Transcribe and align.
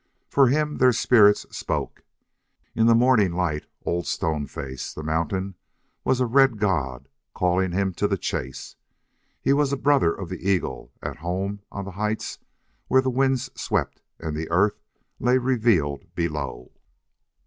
For 0.29 0.47
him 0.47 0.77
their 0.77 0.93
spirits 0.93 1.45
spoke. 1.55 2.01
In 2.73 2.87
the 2.87 2.95
morning 2.95 3.33
light 3.33 3.67
Old 3.85 4.07
Stone 4.07 4.47
Face, 4.47 4.91
the 4.91 5.03
mountain, 5.03 5.53
was 6.03 6.19
a 6.19 6.25
red 6.25 6.57
god 6.57 7.07
calling 7.35 7.71
him 7.71 7.93
to 7.93 8.07
the 8.07 8.17
chase. 8.17 8.75
He 9.39 9.53
was 9.53 9.71
a 9.71 9.77
brother 9.77 10.11
of 10.11 10.27
the 10.29 10.39
eagle, 10.41 10.91
at 11.03 11.17
home 11.17 11.59
on 11.71 11.85
the 11.85 11.91
heights 11.91 12.39
where 12.87 13.03
the 13.03 13.11
winds 13.11 13.51
swept 13.53 14.01
and 14.19 14.35
the 14.35 14.49
earth 14.49 14.79
lay 15.19 15.37
revealed 15.37 16.15
below. 16.15 16.71